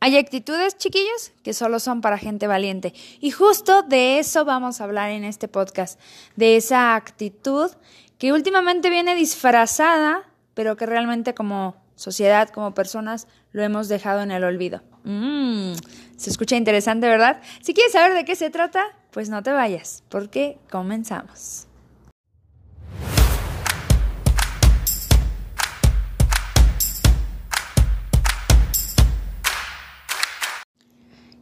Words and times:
Hay 0.00 0.16
actitudes, 0.16 0.76
chiquillos, 0.76 1.32
que 1.42 1.52
solo 1.52 1.80
son 1.80 2.00
para 2.00 2.18
gente 2.18 2.46
valiente. 2.46 2.94
Y 3.20 3.30
justo 3.30 3.82
de 3.82 4.18
eso 4.18 4.44
vamos 4.44 4.80
a 4.80 4.84
hablar 4.84 5.10
en 5.10 5.24
este 5.24 5.48
podcast, 5.48 6.00
de 6.36 6.56
esa 6.56 6.94
actitud 6.94 7.70
que 8.18 8.32
últimamente 8.32 8.90
viene 8.90 9.14
disfrazada, 9.14 10.22
pero 10.54 10.76
que 10.76 10.86
realmente 10.86 11.34
como 11.34 11.76
sociedad, 11.96 12.48
como 12.48 12.74
personas, 12.74 13.26
lo 13.52 13.62
hemos 13.62 13.88
dejado 13.88 14.22
en 14.22 14.30
el 14.30 14.44
olvido. 14.44 14.82
Mm, 15.04 15.72
se 16.16 16.30
escucha 16.30 16.56
interesante, 16.56 17.08
¿verdad? 17.08 17.40
Si 17.60 17.74
quieres 17.74 17.92
saber 17.92 18.14
de 18.14 18.24
qué 18.24 18.36
se 18.36 18.50
trata, 18.50 18.84
pues 19.10 19.28
no 19.30 19.42
te 19.42 19.52
vayas, 19.52 20.04
porque 20.08 20.58
comenzamos. 20.70 21.67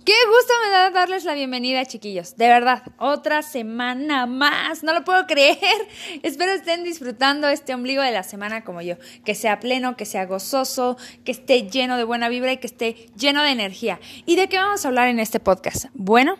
Qué 0.06 0.12
gusto 0.28 0.52
me 0.62 0.70
da 0.70 0.90
darles 0.90 1.24
la 1.24 1.34
bienvenida, 1.34 1.84
chiquillos. 1.84 2.36
De 2.36 2.46
verdad, 2.46 2.84
otra 2.96 3.42
semana 3.42 4.26
más. 4.26 4.84
No 4.84 4.94
lo 4.94 5.02
puedo 5.02 5.26
creer. 5.26 5.58
Espero 6.22 6.52
estén 6.52 6.84
disfrutando 6.84 7.48
este 7.48 7.74
ombligo 7.74 8.02
de 8.02 8.12
la 8.12 8.22
semana 8.22 8.62
como 8.62 8.82
yo. 8.82 8.98
Que 9.24 9.34
sea 9.34 9.58
pleno, 9.58 9.96
que 9.96 10.04
sea 10.04 10.24
gozoso, 10.24 10.96
que 11.24 11.32
esté 11.32 11.68
lleno 11.68 11.96
de 11.96 12.04
buena 12.04 12.28
vibra 12.28 12.52
y 12.52 12.58
que 12.58 12.68
esté 12.68 13.08
lleno 13.16 13.42
de 13.42 13.50
energía. 13.50 13.98
¿Y 14.26 14.36
de 14.36 14.48
qué 14.48 14.58
vamos 14.58 14.84
a 14.84 14.88
hablar 14.88 15.08
en 15.08 15.18
este 15.18 15.40
podcast? 15.40 15.86
Bueno, 15.94 16.36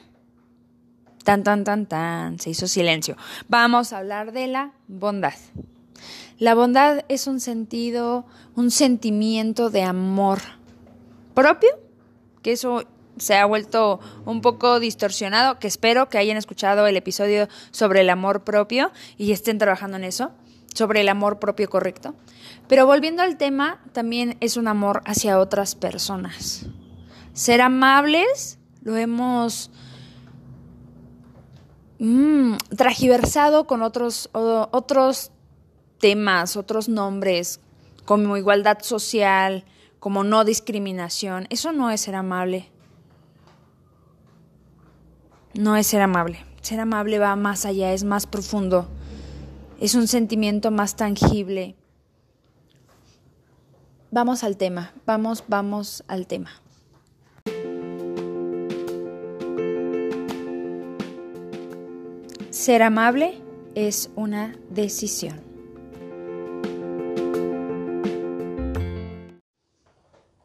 tan, 1.24 1.42
tan, 1.42 1.64
tan, 1.64 1.86
tan. 1.86 2.38
Se 2.38 2.50
hizo 2.50 2.68
silencio. 2.68 3.16
Vamos 3.48 3.92
a 3.92 3.98
hablar 3.98 4.30
de 4.30 4.46
la 4.46 4.74
bondad. 4.86 5.34
La 6.38 6.54
bondad 6.54 7.04
es 7.08 7.26
un 7.26 7.40
sentido, 7.40 8.26
un 8.54 8.70
sentimiento 8.70 9.70
de 9.70 9.82
amor 9.82 10.38
propio, 11.34 11.70
que 12.42 12.52
eso 12.52 12.84
se 13.18 13.34
ha 13.34 13.46
vuelto 13.46 14.00
un 14.24 14.40
poco 14.40 14.80
distorsionado, 14.80 15.58
que 15.58 15.66
espero 15.66 16.08
que 16.08 16.18
hayan 16.18 16.36
escuchado 16.36 16.86
el 16.86 16.96
episodio 16.96 17.48
sobre 17.70 18.02
el 18.02 18.10
amor 18.10 18.44
propio 18.44 18.92
y 19.16 19.32
estén 19.32 19.58
trabajando 19.58 19.96
en 19.96 20.04
eso, 20.04 20.32
sobre 20.74 21.00
el 21.00 21.08
amor 21.08 21.38
propio 21.38 21.68
correcto. 21.68 22.14
Pero 22.68 22.86
volviendo 22.86 23.22
al 23.22 23.36
tema, 23.36 23.80
también 23.92 24.36
es 24.40 24.56
un 24.56 24.68
amor 24.68 25.02
hacia 25.06 25.38
otras 25.38 25.74
personas. 25.74 26.66
Ser 27.32 27.60
amables 27.60 28.58
lo 28.82 28.96
hemos 28.96 29.70
mm, 31.98 32.56
tragiversado 32.76 33.66
con 33.66 33.82
otros, 33.82 34.28
otros 34.32 35.30
temas, 35.98 36.56
otros 36.56 36.88
nombres, 36.88 37.60
como 38.04 38.36
igualdad 38.36 38.78
social, 38.82 39.64
como 39.98 40.22
no 40.22 40.44
discriminación. 40.44 41.46
Eso 41.50 41.72
no 41.72 41.90
es 41.90 42.02
ser 42.02 42.14
amable 42.14 42.70
no 45.58 45.76
es 45.76 45.86
ser 45.86 46.02
amable. 46.02 46.44
Ser 46.60 46.80
amable 46.80 47.18
va 47.18 47.36
más 47.36 47.64
allá, 47.64 47.92
es 47.92 48.04
más 48.04 48.26
profundo, 48.26 48.88
es 49.80 49.94
un 49.94 50.08
sentimiento 50.08 50.70
más 50.70 50.96
tangible. 50.96 51.76
Vamos 54.10 54.44
al 54.44 54.56
tema, 54.56 54.92
vamos, 55.04 55.44
vamos 55.48 56.04
al 56.08 56.26
tema. 56.26 56.50
Ser 62.50 62.82
amable 62.82 63.40
es 63.74 64.10
una 64.16 64.56
decisión. 64.70 65.40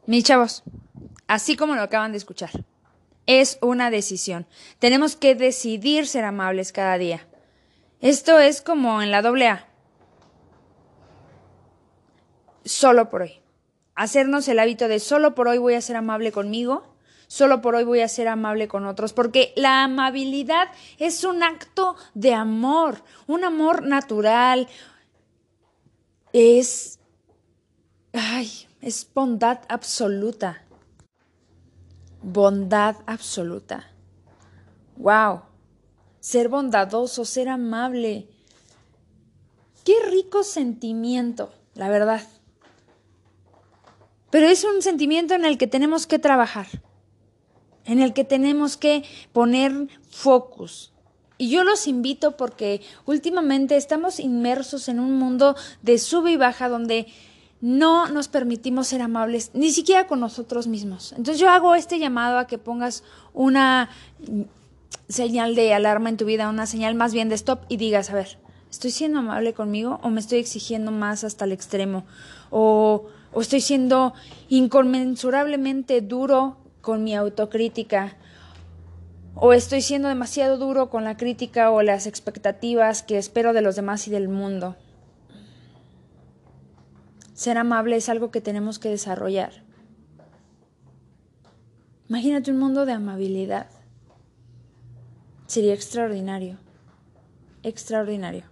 Mis 0.06 0.24
chavos, 0.24 0.62
así 1.26 1.56
como 1.56 1.74
lo 1.74 1.82
acaban 1.82 2.12
de 2.12 2.18
escuchar, 2.18 2.50
es 3.26 3.58
una 3.60 3.90
decisión. 3.90 4.46
Tenemos 4.78 5.16
que 5.16 5.34
decidir 5.34 6.06
ser 6.06 6.24
amables 6.24 6.72
cada 6.72 6.98
día. 6.98 7.26
Esto 8.00 8.38
es 8.38 8.62
como 8.62 9.02
en 9.02 9.10
la 9.10 9.22
doble 9.22 9.48
A. 9.48 9.68
Solo 12.64 13.10
por 13.10 13.22
hoy. 13.22 13.40
Hacernos 13.94 14.48
el 14.48 14.58
hábito 14.58 14.88
de 14.88 15.00
solo 15.00 15.34
por 15.34 15.48
hoy 15.48 15.58
voy 15.58 15.74
a 15.74 15.80
ser 15.80 15.96
amable 15.96 16.32
conmigo, 16.32 16.96
solo 17.26 17.60
por 17.60 17.74
hoy 17.74 17.84
voy 17.84 18.00
a 18.00 18.08
ser 18.08 18.26
amable 18.26 18.68
con 18.68 18.86
otros, 18.86 19.12
porque 19.12 19.52
la 19.54 19.84
amabilidad 19.84 20.68
es 20.98 21.24
un 21.24 21.42
acto 21.42 21.96
de 22.14 22.34
amor, 22.34 23.02
un 23.26 23.44
amor 23.44 23.86
natural. 23.86 24.68
Es... 26.32 26.98
Ay, 28.14 28.50
es 28.80 29.08
bondad 29.12 29.60
absoluta 29.68 30.62
bondad 32.22 32.96
absoluta. 33.06 33.90
¡Wow! 34.96 35.42
Ser 36.20 36.48
bondadoso, 36.48 37.24
ser 37.24 37.48
amable. 37.48 38.28
Qué 39.84 39.94
rico 40.10 40.44
sentimiento, 40.44 41.52
la 41.74 41.88
verdad. 41.88 42.22
Pero 44.30 44.46
es 44.46 44.64
un 44.64 44.80
sentimiento 44.82 45.34
en 45.34 45.44
el 45.44 45.58
que 45.58 45.66
tenemos 45.66 46.06
que 46.06 46.18
trabajar, 46.18 46.66
en 47.84 48.00
el 48.00 48.14
que 48.14 48.24
tenemos 48.24 48.76
que 48.76 49.04
poner 49.32 49.88
focus. 50.10 50.92
Y 51.38 51.50
yo 51.50 51.64
los 51.64 51.88
invito 51.88 52.36
porque 52.36 52.82
últimamente 53.04 53.76
estamos 53.76 54.20
inmersos 54.20 54.88
en 54.88 55.00
un 55.00 55.18
mundo 55.18 55.56
de 55.82 55.98
sube 55.98 56.30
y 56.30 56.36
baja 56.36 56.68
donde 56.68 57.08
no 57.62 58.08
nos 58.08 58.26
permitimos 58.26 58.88
ser 58.88 59.00
amables, 59.02 59.52
ni 59.54 59.70
siquiera 59.70 60.08
con 60.08 60.18
nosotros 60.18 60.66
mismos. 60.66 61.12
Entonces 61.12 61.38
yo 61.38 61.48
hago 61.48 61.76
este 61.76 62.00
llamado 62.00 62.38
a 62.38 62.48
que 62.48 62.58
pongas 62.58 63.04
una 63.32 63.88
señal 65.08 65.54
de 65.54 65.72
alarma 65.72 66.08
en 66.08 66.16
tu 66.16 66.24
vida, 66.24 66.50
una 66.50 66.66
señal 66.66 66.96
más 66.96 67.14
bien 67.14 67.28
de 67.28 67.36
stop 67.36 67.60
y 67.68 67.76
digas, 67.76 68.10
a 68.10 68.14
ver, 68.14 68.38
¿estoy 68.68 68.90
siendo 68.90 69.20
amable 69.20 69.54
conmigo 69.54 70.00
o 70.02 70.10
me 70.10 70.18
estoy 70.18 70.40
exigiendo 70.40 70.90
más 70.90 71.22
hasta 71.22 71.44
el 71.44 71.52
extremo? 71.52 72.04
¿O, 72.50 73.06
estoy 73.36 73.60
siendo 73.60 74.12
inconmensurablemente 74.48 76.00
duro 76.00 76.56
con 76.80 77.04
mi 77.04 77.14
autocrítica? 77.14 78.16
¿O 79.36 79.52
estoy 79.52 79.82
siendo 79.82 80.08
demasiado 80.08 80.58
duro 80.58 80.90
con 80.90 81.04
la 81.04 81.16
crítica 81.16 81.70
o 81.70 81.82
las 81.82 82.08
expectativas 82.08 83.04
que 83.04 83.18
espero 83.18 83.52
de 83.52 83.62
los 83.62 83.76
demás 83.76 84.08
y 84.08 84.10
del 84.10 84.28
mundo? 84.28 84.74
Ser 87.34 87.58
amable 87.58 87.96
es 87.96 88.08
algo 88.08 88.30
que 88.30 88.40
tenemos 88.40 88.78
que 88.78 88.90
desarrollar. 88.90 89.64
Imagínate 92.08 92.50
un 92.50 92.58
mundo 92.58 92.84
de 92.84 92.92
amabilidad. 92.92 93.68
Sería 95.46 95.72
extraordinario. 95.72 96.58
Extraordinario. 97.62 98.44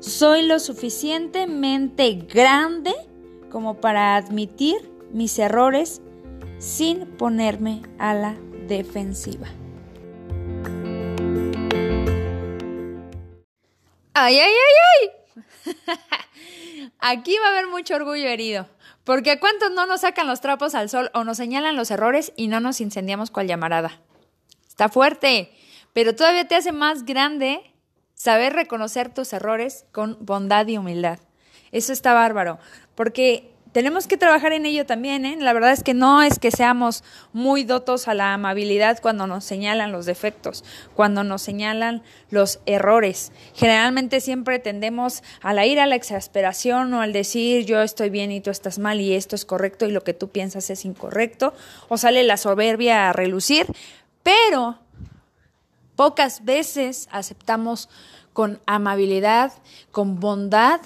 Soy 0.00 0.46
lo 0.46 0.58
suficientemente 0.58 2.12
grande 2.14 2.92
como 3.50 3.80
para 3.80 4.16
admitir 4.16 4.76
mis 5.12 5.38
errores 5.38 6.00
sin 6.58 7.06
ponerme 7.06 7.82
a 7.98 8.14
la 8.14 8.36
defensiva. 8.66 9.48
Ay, 14.24 14.38
ay, 14.38 14.52
ay, 14.52 15.12
ay. 15.66 15.74
Aquí 17.00 17.36
va 17.38 17.48
a 17.48 17.50
haber 17.50 17.66
mucho 17.66 17.96
orgullo 17.96 18.28
herido. 18.28 18.68
Porque 19.02 19.40
cuántos 19.40 19.72
no 19.72 19.84
nos 19.86 20.02
sacan 20.02 20.28
los 20.28 20.40
trapos 20.40 20.76
al 20.76 20.88
sol 20.88 21.10
o 21.12 21.24
nos 21.24 21.38
señalan 21.38 21.74
los 21.74 21.90
errores 21.90 22.32
y 22.36 22.46
no 22.46 22.60
nos 22.60 22.80
incendiamos 22.80 23.32
cual 23.32 23.48
llamarada. 23.48 24.00
Está 24.68 24.88
fuerte, 24.88 25.52
pero 25.92 26.14
todavía 26.14 26.46
te 26.46 26.54
hace 26.54 26.70
más 26.70 27.04
grande 27.04 27.74
saber 28.14 28.52
reconocer 28.52 29.12
tus 29.12 29.32
errores 29.32 29.86
con 29.90 30.16
bondad 30.20 30.68
y 30.68 30.78
humildad. 30.78 31.18
Eso 31.72 31.92
está 31.92 32.12
bárbaro, 32.12 32.60
porque 32.94 33.51
tenemos 33.72 34.06
que 34.06 34.18
trabajar 34.18 34.52
en 34.52 34.66
ello 34.66 34.84
también, 34.84 35.24
¿eh? 35.24 35.36
La 35.38 35.52
verdad 35.52 35.72
es 35.72 35.82
que 35.82 35.94
no 35.94 36.22
es 36.22 36.38
que 36.38 36.50
seamos 36.50 37.02
muy 37.32 37.64
dotos 37.64 38.06
a 38.06 38.14
la 38.14 38.34
amabilidad 38.34 39.00
cuando 39.00 39.26
nos 39.26 39.44
señalan 39.44 39.92
los 39.92 40.04
defectos, 40.04 40.62
cuando 40.94 41.24
nos 41.24 41.40
señalan 41.40 42.02
los 42.30 42.60
errores. 42.66 43.32
Generalmente 43.54 44.20
siempre 44.20 44.58
tendemos 44.58 45.22
a 45.40 45.54
la 45.54 45.66
ira, 45.66 45.84
a 45.84 45.86
la 45.86 45.94
exasperación 45.94 46.92
o 46.92 47.00
al 47.00 47.14
decir 47.14 47.64
yo 47.64 47.80
estoy 47.80 48.10
bien 48.10 48.30
y 48.30 48.42
tú 48.42 48.50
estás 48.50 48.78
mal 48.78 49.00
y 49.00 49.14
esto 49.14 49.36
es 49.36 49.46
correcto 49.46 49.86
y 49.86 49.90
lo 49.90 50.04
que 50.04 50.12
tú 50.12 50.28
piensas 50.28 50.68
es 50.68 50.84
incorrecto, 50.84 51.54
o 51.88 51.96
sale 51.96 52.22
la 52.24 52.36
soberbia 52.36 53.08
a 53.08 53.12
relucir, 53.14 53.66
pero 54.22 54.78
pocas 55.96 56.44
veces 56.44 57.08
aceptamos 57.10 57.88
con 58.32 58.60
amabilidad, 58.66 59.52
con 59.90 60.20
bondad, 60.20 60.80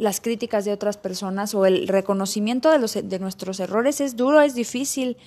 las 0.00 0.20
críticas 0.20 0.64
de 0.64 0.72
otras 0.72 0.96
personas 0.96 1.54
o 1.54 1.66
el 1.66 1.86
reconocimiento 1.86 2.70
de, 2.70 2.78
los, 2.78 2.94
de 2.94 3.18
nuestros 3.18 3.60
errores 3.60 4.00
es 4.00 4.16
duro, 4.16 4.40
es 4.40 4.54
difícil, 4.54 5.18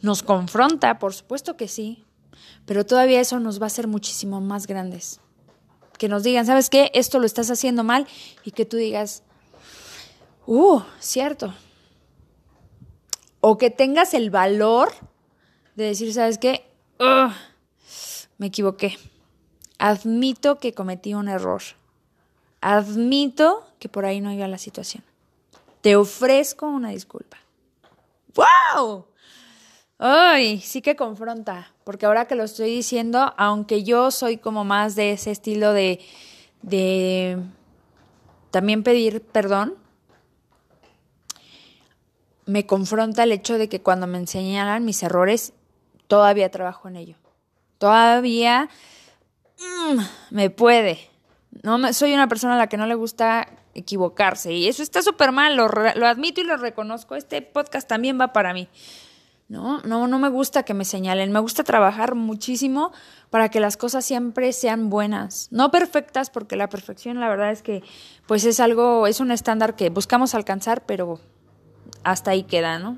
nos 0.00 0.24
confronta, 0.24 0.98
por 0.98 1.14
supuesto 1.14 1.56
que 1.56 1.68
sí, 1.68 2.04
pero 2.66 2.84
todavía 2.84 3.20
eso 3.20 3.38
nos 3.38 3.60
va 3.60 3.64
a 3.64 3.66
hacer 3.68 3.86
muchísimo 3.86 4.40
más 4.40 4.66
grandes. 4.66 5.20
Que 5.98 6.08
nos 6.08 6.24
digan, 6.24 6.46
¿sabes 6.46 6.68
qué? 6.68 6.90
Esto 6.94 7.20
lo 7.20 7.26
estás 7.26 7.48
haciendo 7.50 7.84
mal 7.84 8.08
y 8.44 8.50
que 8.50 8.64
tú 8.64 8.76
digas, 8.76 9.22
Uh, 10.46 10.80
cierto. 10.98 11.54
O 13.40 13.58
que 13.58 13.70
tengas 13.70 14.14
el 14.14 14.30
valor 14.30 14.92
de 15.76 15.84
decir, 15.84 16.12
¿sabes 16.12 16.38
qué? 16.38 16.66
me 18.38 18.46
equivoqué. 18.46 18.98
Admito 19.78 20.58
que 20.58 20.74
cometí 20.74 21.14
un 21.14 21.28
error. 21.28 21.62
Admito 22.62 23.66
que 23.78 23.88
por 23.88 24.06
ahí 24.06 24.20
no 24.20 24.32
iba 24.32 24.46
la 24.48 24.56
situación. 24.56 25.04
Te 25.82 25.96
ofrezco 25.96 26.66
una 26.66 26.90
disculpa. 26.90 27.38
¡Wow! 28.34 29.04
Ay, 29.98 30.60
sí 30.60 30.80
que 30.80 30.96
confronta, 30.96 31.72
porque 31.84 32.06
ahora 32.06 32.26
que 32.26 32.34
lo 32.34 32.44
estoy 32.44 32.70
diciendo, 32.70 33.34
aunque 33.36 33.84
yo 33.84 34.10
soy 34.10 34.36
como 34.36 34.64
más 34.64 34.94
de 34.94 35.12
ese 35.12 35.30
estilo 35.30 35.72
de, 35.72 36.00
de 36.62 37.38
también 38.50 38.82
pedir 38.82 39.22
perdón, 39.22 39.74
me 42.46 42.66
confronta 42.66 43.24
el 43.24 43.32
hecho 43.32 43.58
de 43.58 43.68
que 43.68 43.80
cuando 43.80 44.06
me 44.06 44.26
señalan 44.26 44.84
mis 44.84 45.02
errores, 45.02 45.52
todavía 46.06 46.50
trabajo 46.50 46.88
en 46.88 46.96
ello. 46.96 47.16
Todavía 47.78 48.68
mm, 49.58 50.00
me 50.30 50.50
puede. 50.50 51.11
No 51.62 51.92
soy 51.92 52.14
una 52.14 52.28
persona 52.28 52.54
a 52.54 52.58
la 52.58 52.66
que 52.68 52.76
no 52.76 52.86
le 52.86 52.94
gusta 52.94 53.48
equivocarse 53.74 54.52
y 54.52 54.68
eso 54.68 54.82
está 54.82 55.02
súper 55.02 55.32
mal, 55.32 55.56
lo, 55.56 55.68
lo 55.68 56.06
admito 56.06 56.40
y 56.40 56.44
lo 56.44 56.56
reconozco. 56.56 57.14
Este 57.14 57.42
podcast 57.42 57.88
también 57.88 58.18
va 58.20 58.32
para 58.32 58.54
mí. 58.54 58.68
¿no? 59.52 59.80
No, 59.82 60.08
no 60.08 60.18
me 60.18 60.30
gusta 60.30 60.62
que 60.62 60.72
me 60.72 60.86
señalen, 60.86 61.30
me 61.30 61.38
gusta 61.38 61.62
trabajar 61.62 62.14
muchísimo 62.14 62.90
para 63.28 63.50
que 63.50 63.60
las 63.60 63.76
cosas 63.76 64.02
siempre 64.02 64.52
sean 64.54 64.88
buenas, 64.88 65.48
no 65.50 65.70
perfectas, 65.70 66.30
porque 66.30 66.56
la 66.56 66.70
perfección 66.70 67.20
la 67.20 67.28
verdad 67.28 67.50
es 67.50 67.62
que 67.62 67.82
pues 68.26 68.46
es 68.46 68.60
algo, 68.60 69.06
es 69.06 69.20
un 69.20 69.30
estándar 69.30 69.76
que 69.76 69.90
buscamos 69.90 70.34
alcanzar, 70.34 70.86
pero 70.86 71.20
hasta 72.02 72.30
ahí 72.30 72.44
queda, 72.44 72.78
¿no? 72.78 72.96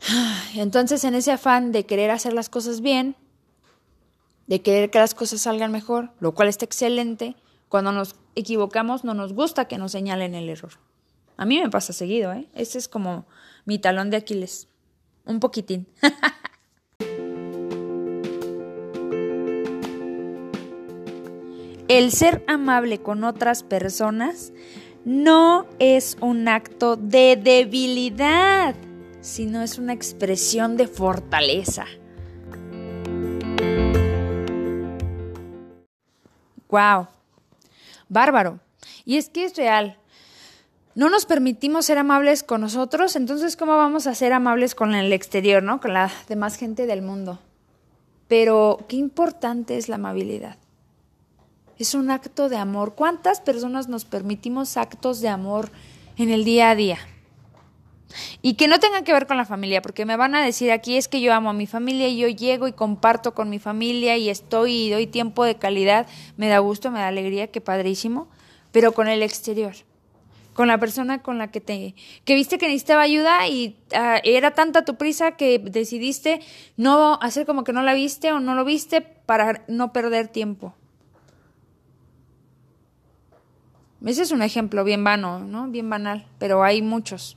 Entonces 0.54 1.04
en 1.04 1.14
ese 1.14 1.32
afán 1.32 1.70
de 1.70 1.84
querer 1.84 2.10
hacer 2.10 2.32
las 2.32 2.48
cosas 2.48 2.80
bien, 2.80 3.14
de 4.48 4.62
querer 4.62 4.90
que 4.90 4.98
las 4.98 5.14
cosas 5.14 5.42
salgan 5.42 5.70
mejor, 5.70 6.10
lo 6.18 6.32
cual 6.34 6.48
está 6.48 6.64
excelente, 6.64 7.36
cuando 7.68 7.92
nos 7.92 8.16
equivocamos 8.34 9.04
no 9.04 9.14
nos 9.14 9.32
gusta 9.34 9.66
que 9.66 9.78
nos 9.78 9.92
señalen 9.92 10.34
el 10.34 10.48
error. 10.48 10.72
A 11.36 11.44
mí 11.44 11.60
me 11.60 11.70
pasa 11.70 11.92
seguido, 11.92 12.32
¿eh? 12.32 12.48
Ese 12.54 12.78
es 12.78 12.88
como 12.88 13.26
mi 13.64 13.78
talón 13.78 14.10
de 14.10 14.16
Aquiles. 14.16 14.66
Un 15.24 15.38
poquitín. 15.38 15.86
El 21.88 22.12
ser 22.12 22.44
amable 22.48 22.98
con 22.98 23.24
otras 23.24 23.62
personas 23.62 24.52
no 25.06 25.66
es 25.78 26.18
un 26.20 26.46
acto 26.48 26.96
de 26.96 27.36
debilidad, 27.42 28.74
sino 29.22 29.62
es 29.62 29.78
una 29.78 29.94
expresión 29.94 30.76
de 30.76 30.86
fortaleza. 30.86 31.86
¡Wow! 36.68 37.08
Bárbaro. 38.08 38.60
Y 39.04 39.16
es 39.16 39.28
que 39.28 39.44
es 39.44 39.56
real 39.56 39.98
no 40.98 41.10
nos 41.10 41.26
permitimos 41.26 41.86
ser 41.86 41.96
amables 41.96 42.42
con 42.42 42.60
nosotros, 42.60 43.14
entonces 43.14 43.56
¿cómo 43.56 43.76
vamos 43.76 44.08
a 44.08 44.16
ser 44.16 44.32
amables 44.32 44.74
con 44.74 44.96
el 44.96 45.12
exterior, 45.12 45.62
¿no? 45.62 45.80
Con 45.80 45.94
la 45.94 46.10
demás 46.28 46.56
gente 46.56 46.86
del 46.86 47.02
mundo. 47.02 47.38
Pero 48.26 48.84
qué 48.88 48.96
importante 48.96 49.76
es 49.76 49.88
la 49.88 49.94
amabilidad. 49.94 50.56
Es 51.78 51.94
un 51.94 52.10
acto 52.10 52.48
de 52.48 52.56
amor. 52.56 52.96
¿Cuántas 52.96 53.40
personas 53.40 53.86
nos 53.86 54.04
permitimos 54.04 54.76
actos 54.76 55.20
de 55.20 55.28
amor 55.28 55.70
en 56.16 56.30
el 56.30 56.44
día 56.44 56.70
a 56.70 56.74
día? 56.74 56.98
Y 58.40 58.54
que 58.54 58.68
no 58.68 58.80
tengan 58.80 59.04
que 59.04 59.12
ver 59.12 59.26
con 59.26 59.36
la 59.36 59.44
familia, 59.44 59.82
porque 59.82 60.06
me 60.06 60.16
van 60.16 60.34
a 60.34 60.42
decir 60.42 60.72
aquí 60.72 60.96
es 60.96 61.08
que 61.08 61.20
yo 61.20 61.34
amo 61.34 61.50
a 61.50 61.52
mi 61.52 61.66
familia 61.66 62.08
y 62.08 62.16
yo 62.16 62.28
llego 62.28 62.66
y 62.66 62.72
comparto 62.72 63.34
con 63.34 63.50
mi 63.50 63.58
familia 63.58 64.16
y 64.16 64.30
estoy 64.30 64.86
y 64.86 64.90
doy 64.90 65.06
tiempo 65.06 65.44
de 65.44 65.56
calidad, 65.56 66.06
me 66.36 66.48
da 66.48 66.58
gusto, 66.58 66.90
me 66.90 67.00
da 67.00 67.08
alegría, 67.08 67.48
qué 67.48 67.60
padrísimo, 67.60 68.28
pero 68.72 68.92
con 68.92 69.08
el 69.08 69.22
exterior 69.22 69.74
con 70.58 70.66
la 70.66 70.78
persona 70.78 71.22
con 71.22 71.38
la 71.38 71.52
que 71.52 71.60
te 71.60 71.94
que 72.24 72.34
viste 72.34 72.58
que 72.58 72.66
necesitaba 72.66 73.02
ayuda 73.02 73.46
y 73.46 73.76
ah, 73.94 74.20
era 74.24 74.54
tanta 74.54 74.84
tu 74.84 74.96
prisa 74.96 75.36
que 75.36 75.60
decidiste 75.60 76.40
no 76.76 77.16
hacer 77.22 77.46
como 77.46 77.62
que 77.62 77.72
no 77.72 77.80
la 77.82 77.94
viste 77.94 78.32
o 78.32 78.40
no 78.40 78.56
lo 78.56 78.64
viste 78.64 79.00
para 79.00 79.62
no 79.68 79.92
perder 79.92 80.26
tiempo. 80.26 80.74
Ese 84.04 84.22
es 84.22 84.32
un 84.32 84.42
ejemplo 84.42 84.82
bien 84.82 85.04
vano, 85.04 85.38
¿no? 85.38 85.68
Bien 85.68 85.88
banal, 85.88 86.26
pero 86.40 86.64
hay 86.64 86.82
muchos. 86.82 87.36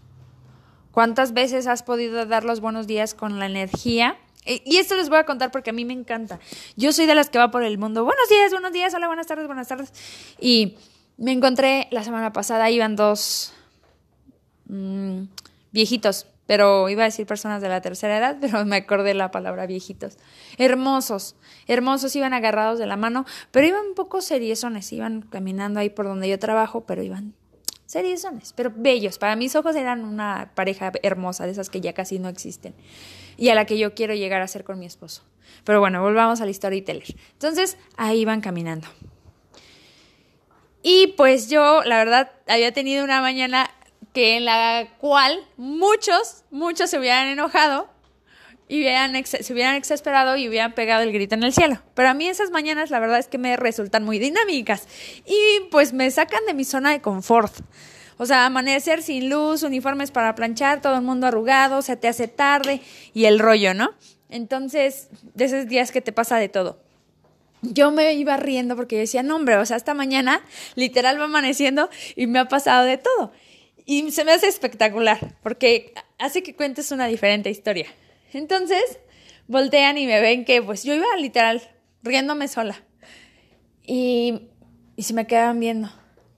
¿Cuántas 0.91 1.33
veces 1.33 1.67
has 1.67 1.83
podido 1.83 2.25
dar 2.25 2.43
los 2.43 2.59
buenos 2.59 2.85
días 2.85 3.13
con 3.13 3.39
la 3.39 3.45
energía? 3.45 4.17
Y 4.45 4.77
esto 4.77 4.95
les 4.95 5.09
voy 5.09 5.19
a 5.19 5.25
contar 5.25 5.51
porque 5.51 5.69
a 5.69 5.73
mí 5.73 5.85
me 5.85 5.93
encanta. 5.93 6.39
Yo 6.75 6.91
soy 6.91 7.05
de 7.05 7.15
las 7.15 7.29
que 7.29 7.38
va 7.38 7.51
por 7.51 7.63
el 7.63 7.77
mundo. 7.77 8.03
Buenos 8.03 8.27
días, 8.27 8.51
buenos 8.51 8.73
días, 8.73 8.93
hola, 8.93 9.07
buenas 9.07 9.27
tardes, 9.27 9.47
buenas 9.47 9.67
tardes. 9.67 9.93
Y 10.39 10.77
me 11.17 11.31
encontré 11.31 11.88
la 11.91 12.03
semana 12.03 12.33
pasada, 12.33 12.69
iban 12.69 12.95
dos 12.95 13.53
mm, 14.65 15.23
viejitos, 15.71 16.27
pero 16.45 16.89
iba 16.89 17.03
a 17.03 17.05
decir 17.05 17.25
personas 17.25 17.61
de 17.61 17.69
la 17.69 17.79
tercera 17.81 18.17
edad, 18.17 18.37
pero 18.41 18.65
me 18.65 18.77
acordé 18.77 19.13
la 19.13 19.31
palabra 19.31 19.67
viejitos. 19.67 20.17
Hermosos, 20.57 21.35
hermosos, 21.67 22.13
iban 22.15 22.33
agarrados 22.33 22.79
de 22.79 22.87
la 22.87 22.97
mano, 22.97 23.25
pero 23.51 23.67
iban 23.67 23.85
un 23.85 23.95
poco 23.95 24.21
seriezones, 24.21 24.91
iban 24.91 25.21
caminando 25.21 25.79
ahí 25.79 25.89
por 25.89 26.05
donde 26.05 26.27
yo 26.27 26.39
trabajo, 26.39 26.81
pero 26.81 27.03
iban 27.03 27.35
seriezones, 27.91 28.53
pero 28.53 28.71
bellos. 28.73 29.17
Para 29.17 29.35
mis 29.35 29.53
ojos 29.55 29.75
eran 29.75 30.05
una 30.05 30.51
pareja 30.55 30.93
hermosa, 31.03 31.45
de 31.45 31.51
esas 31.51 31.69
que 31.69 31.81
ya 31.81 31.91
casi 31.91 32.19
no 32.19 32.29
existen, 32.29 32.73
y 33.35 33.49
a 33.49 33.55
la 33.55 33.65
que 33.65 33.77
yo 33.77 33.93
quiero 33.93 34.13
llegar 34.13 34.41
a 34.41 34.47
ser 34.47 34.63
con 34.63 34.79
mi 34.79 34.85
esposo. 34.85 35.23
Pero 35.65 35.81
bueno, 35.81 36.01
volvamos 36.01 36.39
al 36.39 36.53
storyteller. 36.53 37.15
Entonces, 37.33 37.77
ahí 37.97 38.21
iban 38.21 38.39
caminando. 38.39 38.88
Y 40.81 41.07
pues 41.17 41.49
yo, 41.49 41.83
la 41.83 41.97
verdad, 41.97 42.31
había 42.47 42.71
tenido 42.71 43.03
una 43.03 43.19
mañana 43.19 43.69
que 44.13 44.37
en 44.37 44.45
la 44.45 44.87
cual 44.99 45.45
muchos, 45.57 46.45
muchos 46.49 46.89
se 46.89 46.97
hubieran 46.97 47.27
enojado 47.27 47.89
y 48.71 48.79
hubieran 48.79 49.25
se 49.25 49.51
hubieran 49.51 49.75
exasperado 49.75 50.38
y 50.38 50.47
hubieran 50.47 50.71
pegado 50.71 51.03
el 51.03 51.12
grito 51.12 51.35
en 51.35 51.44
el 51.44 51.51
cielo. 51.51 51.81
Pero 51.94 52.07
a 52.07 52.13
mí 52.13 52.29
esas 52.29 52.51
mañanas 52.51 52.89
la 52.89 53.01
verdad 53.01 53.19
es 53.19 53.27
que 53.27 53.38
me 53.38 53.57
resultan 53.57 54.06
muy 54.06 54.18
dinámicas 54.18 54.88
y 55.25 55.68
pues 55.71 55.91
me 55.91 56.09
sacan 56.09 56.39
de 56.47 56.53
mi 56.53 56.63
zona 56.63 56.91
de 56.91 57.01
confort. 57.01 57.53
O 58.18 58.25
sea, 58.25 58.45
amanecer 58.45 59.03
sin 59.03 59.30
luz, 59.30 59.63
uniformes 59.63 60.11
para 60.11 60.35
planchar, 60.35 60.80
todo 60.80 60.95
el 60.95 61.01
mundo 61.01 61.28
arrugado, 61.28 61.81
se 61.81 61.97
te 61.97 62.07
hace 62.07 62.30
tarde 62.30 62.80
y 63.13 63.25
el 63.25 63.40
rollo, 63.40 63.73
¿no? 63.73 63.92
Entonces, 64.30 65.09
de 65.33 65.45
esos 65.45 65.68
días 65.68 65.92
que 65.92 65.99
te 65.99 66.13
pasa 66.13 66.37
de 66.37 66.47
todo 66.47 66.80
yo 67.63 67.92
me 67.92 68.13
iba 68.13 68.37
riendo 68.37 68.75
porque 68.75 68.95
yo 68.95 69.01
decía, 69.01 69.21
no, 69.21 69.35
hombre, 69.35 69.57
o 69.57 69.66
sea, 69.66 69.78
esta 69.78 69.94
mañana 69.94 70.42
literal 70.73 71.19
va 71.19 71.25
amaneciendo 71.25 71.90
y 72.16 72.25
me 72.25 72.40
ha 72.40 72.47
pasado 72.47 72.85
de 72.85 72.97
todo. 72.97 73.33
Y 73.85 74.11
se 74.11 74.23
me 74.23 74.31
hace 74.31 74.47
espectacular 74.47 75.35
porque 75.44 75.94
hace 76.18 76.42
que 76.42 76.56
cuentes 76.56 76.92
una 76.92 77.06
diferente 77.06 77.51
historia. 77.51 77.85
Entonces, 78.33 79.00
voltean 79.47 79.97
y 79.97 80.06
me 80.06 80.19
ven 80.19 80.45
que 80.45 80.61
pues 80.61 80.83
yo 80.83 80.94
iba 80.94 81.06
literal 81.18 81.61
riéndome 82.04 82.47
sola. 82.47 82.83
Y, 83.83 84.50
y 84.95 85.04
se 85.04 85.14
me 85.14 85.28
quedaban 85.28 85.59
viendo. 85.59 85.90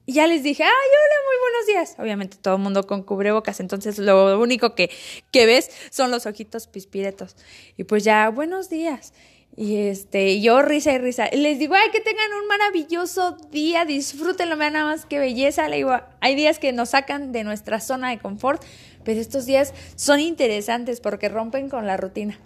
Y 0.06 0.14
ya 0.14 0.28
les 0.28 0.44
dije, 0.44 0.64
ay, 0.64 0.70
hola, 0.70 1.16
muy 1.26 1.40
buenos 1.42 1.68
días. 1.68 1.96
Obviamente 2.00 2.38
todo 2.38 2.56
el 2.56 2.62
mundo 2.62 2.86
con 2.86 3.04
cubrebocas, 3.04 3.62
entonces 3.62 4.00
lo 4.00 4.40
único 4.40 4.76
que, 4.76 4.90
que 5.32 5.46
ves 5.46 5.72
son 5.92 6.12
los 6.12 6.26
ojitos 6.26 6.68
pispiretos. 6.68 7.38
Y 7.78 7.86
pues 7.86 8.04
ya, 8.04 8.30
buenos 8.30 8.70
días. 8.70 9.14
Y 9.56 9.78
este, 9.78 10.42
yo 10.42 10.62
risa 10.64 10.94
y 10.94 10.98
risa. 10.98 11.30
les 11.32 11.60
digo, 11.60 11.76
ay, 11.76 11.92
que 11.92 12.02
tengan 12.02 12.34
un 12.42 12.48
maravilloso 12.48 13.38
día, 13.52 13.86
disfrútenlo, 13.86 14.58
vean 14.58 14.74
nada 14.74 14.86
más 14.86 15.06
qué 15.06 15.20
belleza. 15.20 15.70
Le 15.70 15.78
digo, 15.78 15.96
hay 16.22 16.36
días 16.36 16.58
que 16.60 16.74
nos 16.74 16.90
sacan 16.90 17.32
de 17.32 17.44
nuestra 17.44 17.80
zona 17.80 18.10
de 18.10 18.18
confort, 18.18 18.64
pero 19.04 19.20
estos 19.20 19.46
días 19.46 19.74
son 19.96 20.20
interesantes 20.20 21.00
porque 21.00 21.30
rompen 21.30 21.70
con 21.70 21.88
la 21.88 21.98
rutina. 21.98 22.40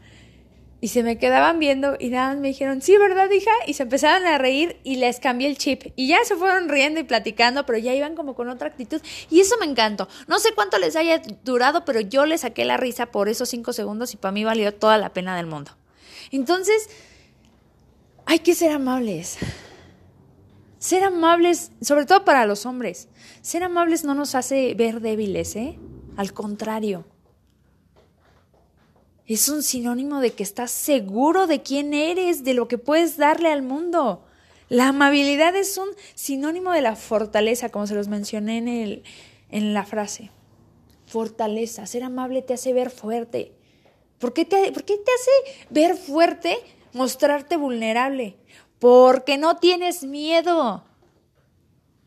Y 0.80 0.90
se 0.90 1.02
me 1.02 1.18
quedaban 1.18 1.58
viendo 1.58 1.96
y 2.00 2.10
nada 2.10 2.36
me 2.36 2.50
dijeron, 2.50 2.84
sí, 2.84 2.96
¿verdad, 2.98 3.32
hija? 3.32 3.50
Y 3.66 3.74
se 3.74 3.84
empezaron 3.84 4.28
a 4.28 4.38
reír 4.38 4.78
y 4.84 4.98
les 4.98 5.20
cambié 5.20 5.48
el 5.48 5.58
chip. 5.58 5.92
Y 5.96 6.08
ya 6.08 6.24
se 6.24 6.36
fueron 6.36 6.70
riendo 6.70 7.00
y 7.00 7.04
platicando, 7.04 7.66
pero 7.66 7.80
ya 7.80 7.96
iban 7.96 8.16
como 8.16 8.36
con 8.36 8.48
otra 8.48 8.68
actitud. 8.68 9.02
Y 9.32 9.40
eso 9.40 9.56
me 9.60 9.66
encantó. 9.66 10.08
No 10.28 10.38
sé 10.38 10.50
cuánto 10.54 10.78
les 10.78 10.96
haya 10.96 11.20
durado, 11.44 11.84
pero 11.84 12.00
yo 12.00 12.28
les 12.28 12.42
saqué 12.42 12.64
la 12.64 12.78
risa 12.78 13.08
por 13.08 13.28
esos 13.28 13.50
cinco 13.50 13.74
segundos 13.74 14.14
y 14.14 14.18
para 14.18 14.32
mí 14.32 14.44
valió 14.44 14.72
toda 14.72 15.00
la 15.00 15.14
pena 15.14 15.36
del 15.36 15.48
mundo. 15.48 15.72
Entonces, 16.32 16.90
hay 18.28 18.40
que 18.40 18.54
ser 18.54 18.72
amables. 18.72 19.38
Ser 20.78 21.04
amables, 21.04 21.72
sobre 21.82 22.06
todo 22.06 22.24
para 22.24 22.46
los 22.46 22.68
hombres. 22.68 23.08
Ser 23.42 23.64
amables 23.64 24.04
no 24.04 24.14
nos 24.14 24.36
hace 24.36 24.76
ver 24.76 25.02
débiles, 25.02 25.56
¿eh? 25.56 25.80
Al 26.17 26.33
contrario. 26.33 27.05
Es 29.27 29.50
un 29.50 29.62
sinónimo 29.62 30.19
de 30.19 30.31
que 30.31 30.43
estás 30.43 30.71
seguro 30.71 31.47
de 31.47 31.62
quién 31.62 31.93
eres, 31.93 32.43
de 32.43 32.53
lo 32.53 32.67
que 32.67 32.77
puedes 32.77 33.17
darle 33.17 33.51
al 33.51 33.62
mundo. 33.62 34.25
La 34.67 34.88
amabilidad 34.88 35.55
es 35.55 35.77
un 35.77 35.89
sinónimo 36.15 36.71
de 36.71 36.81
la 36.81 36.95
fortaleza, 36.95 37.69
como 37.69 37.88
se 37.88 37.95
los 37.95 38.07
mencioné 38.07 38.57
en, 38.57 38.67
el, 38.67 39.03
en 39.50 39.74
la 39.74 39.86
frase. 39.86 40.31
Fortaleza, 41.05 41.86
ser 41.86 42.03
amable 42.03 42.41
te 42.41 42.53
hace 42.53 42.74
ver 42.74 42.89
fuerte. 42.89 43.53
¿Por 44.17 44.33
qué, 44.33 44.43
te, 44.43 44.71
¿Por 44.71 44.83
qué 44.83 44.97
te 44.97 45.12
hace 45.12 45.65
ver 45.69 45.95
fuerte 45.95 46.57
mostrarte 46.93 47.57
vulnerable? 47.57 48.38
Porque 48.79 49.38
no 49.38 49.57
tienes 49.57 50.03
miedo 50.03 50.83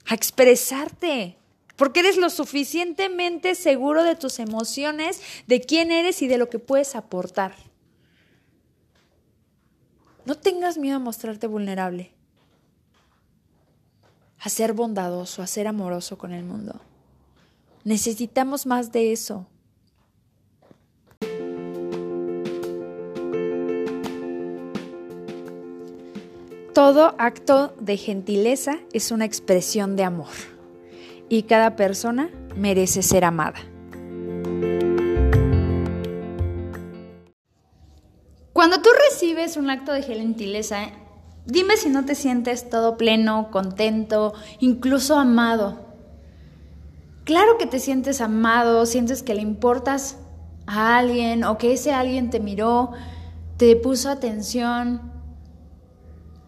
a 0.07 0.15
expresarte. 0.15 1.37
Porque 1.81 2.01
eres 2.01 2.19
lo 2.19 2.29
suficientemente 2.29 3.55
seguro 3.55 4.03
de 4.03 4.15
tus 4.15 4.39
emociones, 4.39 5.23
de 5.47 5.63
quién 5.63 5.91
eres 5.91 6.21
y 6.21 6.29
de 6.29 6.37
lo 6.37 6.51
que 6.51 6.59
puedes 6.59 6.95
aportar. 6.95 7.55
No 10.27 10.35
tengas 10.35 10.77
miedo 10.77 10.97
a 10.97 10.99
mostrarte 10.99 11.47
vulnerable 11.47 12.13
a 14.39 14.51
ser 14.51 14.75
bondadoso, 14.75 15.41
a 15.41 15.47
ser 15.47 15.69
amoroso 15.69 16.19
con 16.19 16.35
el 16.35 16.45
mundo. 16.45 16.83
Necesitamos 17.85 18.67
más 18.67 18.93
de 18.93 19.13
eso. 19.13 19.47
Todo 26.75 27.15
acto 27.17 27.75
de 27.81 27.97
gentileza 27.97 28.81
es 28.93 29.11
una 29.11 29.25
expresión 29.25 29.97
de 29.97 30.05
amor 30.05 30.60
y 31.31 31.45
cada 31.45 31.77
persona 31.77 32.29
merece 32.55 33.03
ser 33.03 33.25
amada. 33.25 33.61
Cuando 38.53 38.83
tú 38.83 38.91
recibes 39.09 39.57
un 39.57 39.71
acto 39.71 39.93
de 39.93 40.03
gentileza, 40.03 40.91
Dime 41.47 41.77
si 41.77 41.89
no 41.89 42.05
te 42.05 42.15
sientes 42.15 42.69
todo 42.69 42.97
pleno, 42.97 43.51
contento, 43.51 44.35
incluso 44.61 45.19
amado. 45.19 45.87
Claro 47.25 47.59
que 47.59 47.67
te 47.67 47.81
sientes 47.81 48.21
amado, 48.21 48.87
sientes 48.87 49.23
que 49.23 49.35
le 49.35 49.43
importas 49.43 50.19
a 50.67 50.99
alguien 50.99 51.45
o 51.45 51.59
que 51.59 51.73
ese 51.73 51.93
alguien 51.93 52.31
te 52.31 52.41
miró, 52.41 52.93
te 53.57 53.75
puso 53.75 54.11
atención. 54.11 55.11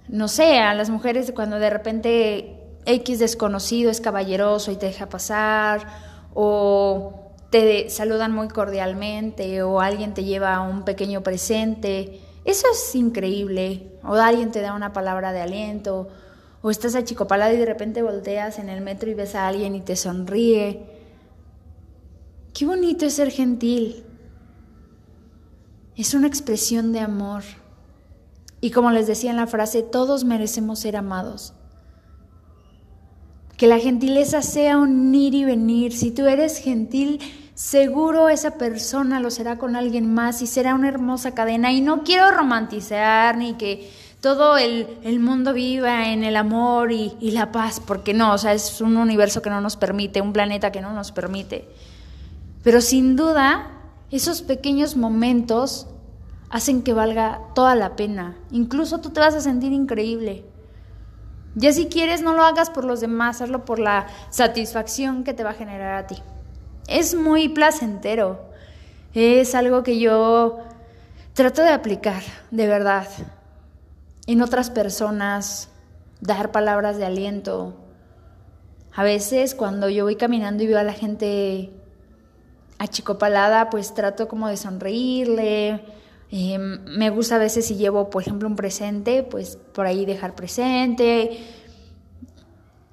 No 0.09 0.29
sé, 0.29 0.59
a 0.59 0.75
las 0.75 0.91
mujeres 0.91 1.33
cuando 1.35 1.59
de 1.59 1.71
repente 1.71 2.62
X 2.85 3.19
desconocido 3.19 3.91
es 3.91 4.01
caballeroso 4.01 4.73
y 4.73 4.77
te 4.77 4.87
deja 4.87 5.09
pasar 5.09 5.87
o 6.35 7.33
te 7.51 7.91
saludan 7.91 8.33
muy 8.33 8.49
cordialmente 8.49 9.62
o 9.62 9.81
alguien 9.81 10.15
te 10.15 10.25
lleva 10.25 10.61
un 10.61 10.85
pequeño 10.85 11.23
presente. 11.23 12.21
Eso 12.45 12.67
es 12.73 12.95
increíble. 12.95 13.93
O 14.03 14.15
alguien 14.15 14.51
te 14.51 14.62
da 14.62 14.75
una 14.75 14.93
palabra 14.93 15.33
de 15.33 15.43
aliento. 15.43 16.09
O 16.62 16.71
estás 16.71 16.95
achicopalado 16.95 17.55
y 17.55 17.59
de 17.59 17.67
repente 17.67 18.03
volteas 18.03 18.59
en 18.59 18.69
el 18.69 18.81
metro 18.81 19.11
y 19.11 19.15
ves 19.15 19.35
a 19.35 19.47
alguien 19.47 19.75
y 19.75 19.81
te 19.81 19.97
sonríe. 19.97 20.87
Qué 22.55 22.67
bonito 22.67 23.05
es 23.07 23.15
ser 23.15 23.31
gentil. 23.31 24.05
Es 25.95 26.15
una 26.15 26.27
expresión 26.27 26.93
de 26.93 27.01
amor. 27.01 27.43
Y 28.61 28.71
como 28.71 28.91
les 28.91 29.07
decía 29.07 29.31
en 29.31 29.37
la 29.37 29.47
frase, 29.47 29.83
todos 29.83 30.25
merecemos 30.25 30.79
ser 30.79 30.97
amados. 30.97 31.53
Que 33.57 33.67
la 33.67 33.79
gentileza 33.79 34.43
sea 34.43 34.79
un 34.79 35.15
ir 35.15 35.35
y 35.35 35.45
venir. 35.45 35.93
Si 35.93 36.11
tú 36.11 36.27
eres 36.27 36.59
gentil, 36.59 37.21
seguro 37.55 38.29
esa 38.29 38.53
persona 38.53 39.21
lo 39.21 39.31
será 39.31 39.59
con 39.59 39.77
alguien 39.77 40.13
más 40.13 40.43
y 40.43 40.47
será 40.47 40.75
una 40.75 40.89
hermosa 40.89 41.35
cadena. 41.35 41.73
Y 41.73 41.81
no 41.81 42.03
quiero 42.03 42.31
romantizar 42.31 43.37
ni 43.37 43.55
que 43.55 43.91
todo 44.21 44.57
el, 44.57 45.21
mundo 45.21 45.53
viva 45.53 46.09
en 46.09 46.23
el 46.23 46.37
amor 46.37 46.93
y, 46.93 47.13
y, 47.21 47.33
la 47.33 47.51
paz, 47.51 47.81
porque 47.85 48.15
no, 48.15 48.33
o 48.33 48.39
sea, 48.39 48.53
es 48.53 48.81
un 48.81 48.97
universo 48.97 49.43
que 49.43 49.51
no 49.51 49.61
nos 49.61 49.77
permite, 49.77 50.21
un 50.21 50.33
planeta 50.33 50.71
que 50.71 50.81
no 50.81 50.93
nos 50.93 51.11
permite. 51.11 51.69
Pero 52.63 52.81
sin 52.81 53.17
duda, 53.17 53.71
esos 54.13 54.43
pequeños 54.43 54.97
momentos 54.97 55.89
hacen 56.51 56.83
que 56.83 56.93
valga 56.93 57.41
toda 57.55 57.75
la 57.75 57.97
pena. 57.97 58.37
Incluso 58.51 59.01
tú 59.01 59.11
te 59.11 59.21
vas 59.21 59.35
a 59.35 59.41
sentir 59.41 59.73
increíble. 59.73 60.45
Ya 61.55 61.73
si 61.73 61.87
quieres, 61.87 62.23
no 62.23 62.33
lo 62.33 62.45
hagas 62.45 62.71
por 62.71 62.85
los 62.85 63.01
demás, 63.01 63.43
hazlo 63.43 63.65
por 63.65 63.79
la 63.79 64.07
satisfacción 64.31 65.25
que 65.25 65.35
te 65.35 65.45
va 65.45 65.51
a 65.51 65.55
generar 65.55 66.05
a 66.05 66.07
ti 66.07 66.23
es 66.89 67.15
muy 67.15 67.49
placentero. 67.49 68.41
Es 69.15 69.55
algo 69.55 69.83
que 69.83 69.99
yo 69.99 70.59
trato 71.35 71.63
de 71.63 71.71
aplicar, 71.71 72.23
de 72.51 72.67
verdad, 72.67 73.07
en 74.27 74.43
otras 74.43 74.71
personas, 74.71 75.69
dar 76.21 76.51
palabras 76.51 76.97
de 76.97 77.07
aliento. 77.07 77.77
A 78.95 79.03
veces 79.03 79.55
cuando 79.55 79.89
yo 79.89 80.05
voy 80.05 80.17
caminando 80.17 80.63
y 80.63 80.67
veo 80.67 80.79
a 80.79 80.83
la 80.83 80.93
gente 80.93 81.71
achicopalada, 82.79 83.71
pues 83.71 83.95
trato 83.95 84.29
como 84.29 84.49
de 84.49 84.57
sonreírle. 84.57 85.85
Eh, 86.33 86.59
me 86.59 87.11
gusta 87.11 87.37
a 87.37 87.39
veces 87.39 87.67
si 87.67 87.77
llevo, 87.77 88.11
por 88.11 88.23
ejemplo, 88.23 88.49
un 88.49 88.57
presente, 88.57 89.23
pues 89.23 89.59
por 89.73 89.87
ahí 89.87 90.05
dejar 90.07 90.35
presente 90.35 91.39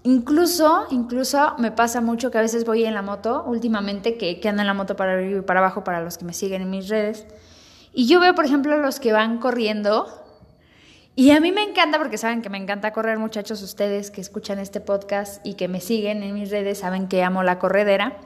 Incluso, 0.03 0.87
incluso 0.91 1.55
me 1.57 1.71
pasa 1.71 1.99
mucho 1.99 2.31
que 2.31 2.37
a 2.37 2.41
veces 2.41 2.63
voy 2.63 2.85
en 2.85 2.93
la 2.93 3.01
moto, 3.01 3.43
últimamente 3.45 4.17
que, 4.17 4.39
que 4.39 4.47
ando 4.47 4.61
en 4.61 4.67
la 4.67 4.73
moto 4.73 4.95
para 4.95 5.13
arriba 5.13 5.39
y 5.39 5.41
para 5.41 5.59
abajo 5.59 5.83
para 5.83 6.01
los 6.01 6.17
que 6.17 6.23
me 6.23 6.33
siguen 6.33 6.61
en 6.61 6.69
mis 6.69 6.87
redes. 6.87 7.25
Y 7.93 8.07
yo 8.07 8.21
veo, 8.21 8.33
por 8.33 8.45
ejemplo, 8.45 8.77
los 8.77 8.99
que 9.01 9.11
van 9.11 9.39
corriendo. 9.39 10.07
Y 11.15 11.31
a 11.31 11.41
mí 11.41 11.51
me 11.51 11.63
encanta, 11.63 11.97
porque 11.97 12.17
saben 12.17 12.41
que 12.41 12.49
me 12.49 12.57
encanta 12.57 12.93
correr, 12.93 13.19
muchachos, 13.19 13.61
ustedes 13.61 14.09
que 14.09 14.21
escuchan 14.21 14.57
este 14.57 14.79
podcast 14.79 15.45
y 15.45 15.55
que 15.55 15.67
me 15.67 15.81
siguen 15.81 16.23
en 16.23 16.33
mis 16.33 16.49
redes, 16.49 16.79
saben 16.79 17.09
que 17.09 17.21
amo 17.23 17.43
la 17.43 17.59
corredera. 17.59 18.17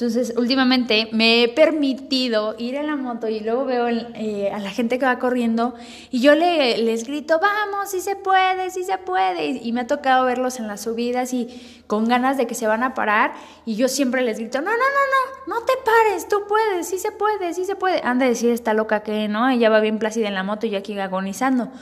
Entonces, 0.00 0.32
últimamente 0.36 1.08
me 1.10 1.42
he 1.42 1.48
permitido 1.48 2.54
ir 2.56 2.76
en 2.76 2.86
la 2.86 2.94
moto 2.94 3.26
y 3.26 3.40
luego 3.40 3.64
veo 3.64 3.88
eh, 3.88 4.48
a 4.54 4.60
la 4.60 4.70
gente 4.70 4.96
que 4.96 5.04
va 5.04 5.18
corriendo 5.18 5.74
y 6.12 6.20
yo 6.20 6.36
le, 6.36 6.78
les 6.78 7.02
grito, 7.02 7.40
vamos, 7.40 7.90
si 7.90 7.98
se 7.98 8.14
puede, 8.14 8.70
si 8.70 8.84
se 8.84 8.96
puede. 8.98 9.46
Y, 9.46 9.72
me 9.72 9.80
ha 9.80 9.86
tocado 9.88 10.24
verlos 10.24 10.60
en 10.60 10.68
las 10.68 10.82
subidas 10.82 11.32
y 11.32 11.82
con 11.88 12.06
ganas 12.06 12.36
de 12.36 12.46
que 12.46 12.54
se 12.54 12.68
van 12.68 12.84
a 12.84 12.94
parar 12.94 13.34
y 13.66 13.74
yo 13.74 13.88
siempre 13.88 14.22
les 14.22 14.38
grito, 14.38 14.60
no, 14.60 14.70
no, 14.70 14.76
no, 14.76 15.48
no, 15.48 15.56
no 15.56 15.66
te 15.66 15.72
pares, 15.84 16.28
tú 16.28 16.44
puedes, 16.46 16.86
sí 16.86 17.00
se 17.00 17.10
puede, 17.10 17.52
sí 17.52 17.64
se 17.64 17.74
puede. 17.74 18.00
Anda 18.04 18.26
a 18.26 18.28
decir 18.28 18.52
esta 18.52 18.74
loca 18.74 19.02
que 19.02 19.26
no, 19.26 19.48
ella 19.48 19.68
va 19.68 19.80
bien 19.80 19.98
plácida 19.98 20.28
en 20.28 20.34
la 20.34 20.44
moto 20.44 20.68
y 20.68 20.70
yo 20.70 20.78
aquí 20.78 20.96
agonizando 20.96 21.72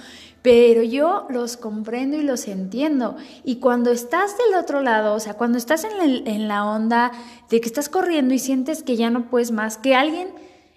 pero 0.47 0.85
yo 0.85 1.27
los 1.29 1.57
comprendo 1.57 2.17
y 2.17 2.23
los 2.23 2.47
entiendo. 2.47 3.17
Y 3.43 3.57
cuando 3.57 3.91
estás 3.91 4.39
del 4.39 4.55
otro 4.55 4.81
lado, 4.81 5.15
o 5.15 5.19
sea, 5.19 5.35
cuando 5.35 5.59
estás 5.59 5.83
en, 5.83 6.47
la 6.47 6.65
onda 6.65 7.11
de 7.51 7.61
que 7.61 7.67
estás 7.67 7.89
corriendo 7.89 8.33
y 8.33 8.39
sientes 8.39 8.85
que 8.85 8.95
ya 8.95 9.11
no 9.11 9.29
puedes 9.29 9.51
más, 9.51 9.77
que 9.77 9.97
alguien 9.97 10.29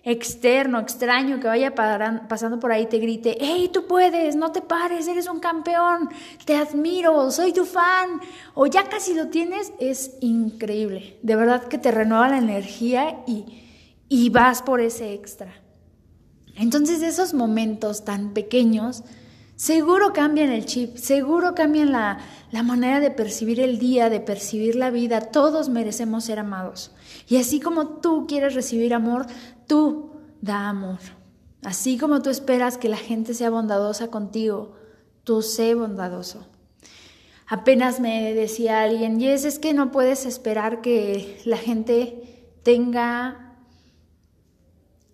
externo, 0.03 0.79
extraño, 0.79 1.39
que 1.39 1.45
vaya 1.45 1.75
pasando 1.75 2.59
por 2.59 2.71
ahí 2.71 2.87
te 2.87 2.97
grite, 2.97 3.37
hey, 3.39 3.69
tú 3.71 3.85
puedes, 3.85 4.35
no 4.35 4.51
te 4.51 4.63
pares, 4.63 5.07
eres 5.07 5.29
un 5.29 5.39
campeón, 5.39 6.09
te 6.45 6.55
admiro, 6.55 7.29
soy 7.29 7.53
tu 7.53 7.63
fan, 7.63 8.21
o 8.55 8.65
ya 8.65 8.89
casi 8.89 9.13
lo 9.13 9.27
tienes, 9.27 9.71
es 9.79 10.17
increíble. 10.19 11.19
De 11.21 11.35
verdad 11.35 11.65
que 11.65 11.77
te 11.77 11.91
renueva 11.91 12.27
la 12.27 12.39
energía 12.39 13.19
y, 13.27 13.45
y 14.09 14.31
vas 14.31 14.63
por 14.63 14.81
ese 14.81 15.13
extra. 15.13 15.53
Entonces 16.55 17.03
esos 17.03 17.35
momentos 17.35 18.03
tan 18.03 18.33
pequeños, 18.33 19.03
Seguro 19.59 20.13
cambian 20.13 20.51
el 20.51 20.65
chip, 20.65 20.95
seguro 20.95 21.53
cambian 21.53 21.91
la, 21.91 22.19
la, 22.49 22.63
manera 22.63 23.01
de 23.01 23.11
percibir 23.11 23.59
el 23.59 23.77
día, 23.77 24.09
de 24.09 24.21
percibir 24.21 24.77
la 24.77 24.89
vida. 24.89 25.19
Todos 25.19 25.67
merecemos 25.67 26.23
ser 26.23 26.39
amados. 26.39 26.95
Y 27.27 27.35
así 27.35 27.59
como 27.59 27.99
tú 27.99 28.25
quieres 28.25 28.53
recibir 28.53 28.93
amor, 28.93 29.25
tú 29.67 30.11
da 30.39 30.69
amor. 30.69 30.99
Así 31.61 31.97
como 31.97 32.21
tú 32.21 32.29
esperas 32.29 32.77
que 32.77 32.87
la 32.87 32.95
gente 32.95 33.33
sea 33.33 33.49
bondadosa 33.49 34.09
contigo, 34.09 34.77
tú 35.25 35.41
sé 35.41 35.75
bondadoso. 35.75 36.47
Apenas 37.45 37.99
me 37.99 38.33
decía 38.33 38.83
alguien, 38.83 39.19
Yes, 39.19 39.43
es 39.43 39.59
que 39.59 39.73
no 39.73 39.91
puedes 39.91 40.25
esperar 40.25 40.79
que 40.79 41.41
la 41.43 41.57
gente 41.57 42.55
tenga 42.63 43.48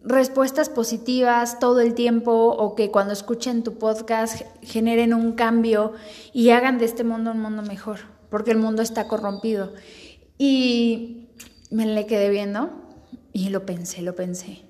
respuestas 0.06 0.70
positivas 0.70 1.60
todo 1.60 1.82
el 1.82 1.96
tiempo 1.96 2.32
o 2.32 2.76
que 2.76 2.92
cuando 2.92 3.14
escuchen 3.14 3.64
tu 3.64 3.78
podcast 3.78 4.44
generen 4.62 5.14
un 5.14 5.34
cambio 5.34 5.94
y 6.32 6.52
hagan 6.52 6.78
de 6.78 6.86
este 6.86 7.04
mundo 7.04 7.32
un 7.32 7.40
mundo 7.40 7.64
mejor, 7.64 8.00
porque 8.30 8.52
el 8.52 8.58
mundo 8.58 8.82
está 8.82 9.08
corrompido. 9.08 9.74
Y 10.38 11.30
me 11.72 11.86
le 11.86 12.06
quedé 12.06 12.30
viendo 12.30 12.70
y 13.34 13.50
lo 13.50 13.66
pensé, 13.66 14.02
lo 14.02 14.16
pensé. 14.16 14.62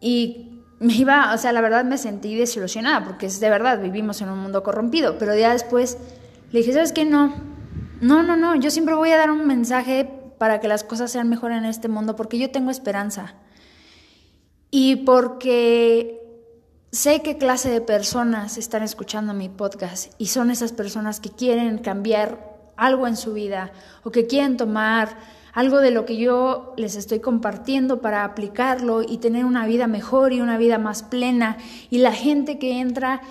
Y 0.00 0.62
me 0.78 0.94
iba, 0.94 1.32
o 1.34 1.38
sea, 1.38 1.52
la 1.52 1.60
verdad 1.60 1.84
me 1.84 1.98
sentí 1.98 2.36
desilusionada, 2.36 3.04
porque 3.04 3.26
es 3.26 3.40
de 3.40 3.50
verdad, 3.50 3.80
vivimos 3.80 4.20
en 4.20 4.28
un 4.28 4.38
mundo 4.38 4.62
corrompido, 4.62 5.18
pero 5.18 5.34
ya 5.36 5.52
después 5.52 5.98
le 6.52 6.60
dije, 6.60 6.72
¿sabes 6.72 6.92
qué? 6.92 7.04
No, 7.04 7.34
no, 8.00 8.22
no, 8.22 8.36
no, 8.36 8.54
yo 8.54 8.70
siempre 8.70 8.94
voy 8.94 9.10
a 9.10 9.16
dar 9.16 9.30
un 9.30 9.46
mensaje 9.46 10.17
para 10.38 10.60
que 10.60 10.68
las 10.68 10.84
cosas 10.84 11.10
sean 11.10 11.28
mejor 11.28 11.52
en 11.52 11.64
este 11.64 11.88
mundo, 11.88 12.16
porque 12.16 12.38
yo 12.38 12.50
tengo 12.50 12.70
esperanza. 12.70 13.34
Y 14.70 14.96
porque 14.96 16.20
sé 16.90 17.20
qué 17.22 17.36
clase 17.36 17.70
de 17.70 17.80
personas 17.80 18.58
están 18.58 18.82
escuchando 18.82 19.34
mi 19.34 19.48
podcast 19.48 20.12
y 20.18 20.26
son 20.26 20.50
esas 20.50 20.72
personas 20.72 21.20
que 21.20 21.30
quieren 21.30 21.78
cambiar 21.78 22.56
algo 22.76 23.06
en 23.06 23.16
su 23.16 23.32
vida 23.32 23.72
o 24.04 24.10
que 24.10 24.26
quieren 24.26 24.56
tomar 24.56 25.16
algo 25.52 25.78
de 25.80 25.90
lo 25.90 26.04
que 26.04 26.16
yo 26.16 26.74
les 26.76 26.94
estoy 26.94 27.20
compartiendo 27.20 28.00
para 28.00 28.24
aplicarlo 28.24 29.02
y 29.02 29.18
tener 29.18 29.44
una 29.44 29.66
vida 29.66 29.86
mejor 29.86 30.32
y 30.32 30.40
una 30.40 30.56
vida 30.56 30.78
más 30.78 31.02
plena. 31.02 31.56
Y 31.90 31.98
la 31.98 32.12
gente 32.12 32.58
que 32.58 32.78
entra 32.78 33.22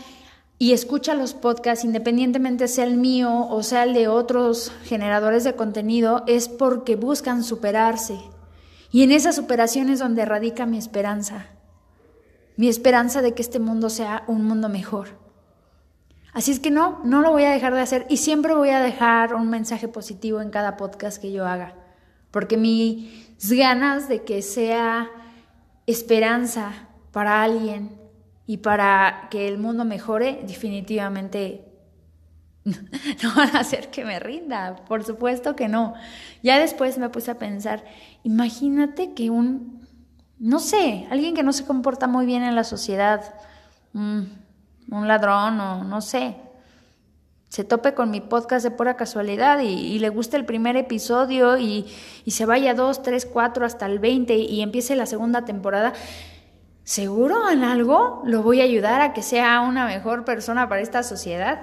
y 0.59 0.73
escucha 0.73 1.13
los 1.13 1.33
podcasts, 1.33 1.85
independientemente 1.85 2.67
sea 2.67 2.85
el 2.85 2.97
mío 2.97 3.47
o 3.49 3.63
sea 3.63 3.83
el 3.83 3.93
de 3.93 4.07
otros 4.07 4.71
generadores 4.83 5.43
de 5.43 5.55
contenido, 5.55 6.23
es 6.27 6.49
porque 6.49 6.95
buscan 6.95 7.43
superarse. 7.43 8.19
Y 8.91 9.03
en 9.03 9.11
esa 9.11 9.33
superación 9.33 9.89
es 9.89 9.99
donde 9.99 10.25
radica 10.25 10.65
mi 10.65 10.77
esperanza 10.77 11.57
mi 12.57 12.67
esperanza 12.67 13.21
de 13.21 13.33
que 13.33 13.43
este 13.43 13.59
mundo 13.59 13.89
sea 13.89 14.23
un 14.27 14.43
mundo 14.43 14.67
mejor. 14.67 15.09
Así 16.33 16.51
es 16.51 16.59
que 16.59 16.71
no, 16.71 16.99
no 17.05 17.21
lo 17.21 17.31
voy 17.31 17.43
a 17.43 17.51
dejar 17.51 17.73
de 17.73 17.81
hacer 17.81 18.05
y 18.09 18.17
siempre 18.17 18.53
voy 18.53 18.69
a 18.69 18.81
dejar 18.81 19.33
un 19.33 19.49
mensaje 19.49 19.87
positivo 19.87 20.41
en 20.41 20.49
cada 20.49 20.75
podcast 20.75 21.21
que 21.21 21.31
yo 21.31 21.47
haga, 21.47 21.75
porque 22.31 22.57
mis 22.57 23.51
ganas 23.51 24.09
de 24.09 24.23
que 24.23 24.41
sea 24.41 25.09
esperanza 25.85 26.89
para 27.11 27.43
alguien 27.43 27.96
y 28.47 28.57
para 28.57 29.27
que 29.29 29.47
el 29.47 29.59
mundo 29.59 29.85
mejore 29.85 30.41
definitivamente 30.47 31.65
no 32.65 33.35
van 33.35 33.55
a 33.55 33.59
hacer 33.59 33.91
que 33.91 34.03
me 34.03 34.19
rinda, 34.19 34.77
por 34.87 35.03
supuesto 35.03 35.55
que 35.55 35.67
no. 35.67 35.93
Ya 36.41 36.57
después 36.57 36.97
me 36.97 37.09
puse 37.09 37.31
a 37.31 37.37
pensar, 37.37 37.83
imagínate 38.23 39.13
que 39.13 39.29
un 39.29 39.77
no 40.39 40.59
sé, 40.59 41.07
alguien 41.09 41.33
que 41.35 41.43
no 41.43 41.53
se 41.53 41.65
comporta 41.65 42.07
muy 42.07 42.25
bien 42.25 42.43
en 42.43 42.55
la 42.55 42.63
sociedad, 42.63 43.35
mm, 43.93 44.21
un 44.91 45.07
ladrón 45.07 45.59
o 45.59 45.83
no 45.83 46.01
sé, 46.01 46.35
se 47.49 47.63
tope 47.63 47.93
con 47.93 48.11
mi 48.11 48.21
podcast 48.21 48.63
de 48.63 48.71
pura 48.71 48.95
casualidad 48.95 49.59
y, 49.59 49.97
le 49.99 50.09
guste 50.09 50.37
el 50.37 50.45
primer 50.45 50.75
episodio 50.75 51.57
y, 51.57 51.85
y, 52.25 52.31
se 52.31 52.45
vaya 52.45 52.73
dos, 52.73 53.01
tres, 53.01 53.25
cuatro 53.25 53.65
hasta 53.65 53.85
el 53.85 53.99
20 53.99 54.35
y 54.35 54.61
empiece 54.61 54.95
la 54.95 55.05
segunda 55.05 55.45
temporada, 55.45 55.93
seguro 56.87 57.49
en 57.49 57.65
algo 57.65 58.21
lo 58.23 58.41
voy 58.43 58.61
a 58.61 58.63
ayudar 58.63 59.01
a 59.01 59.11
que 59.11 59.21
sea 59.21 59.59
una 59.59 59.85
mejor 59.85 60.23
persona 60.23 60.69
para 60.69 60.79
esta 60.79 61.03
sociedad. 61.03 61.59